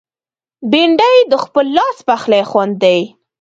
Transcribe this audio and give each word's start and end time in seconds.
بېنډۍ 0.71 1.15
د 1.31 1.33
خپل 1.43 1.65
لاس 1.77 1.97
پخلي 2.07 2.41
خوند 2.49 2.73
دی 2.83 2.99